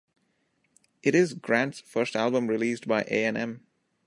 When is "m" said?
3.37-3.67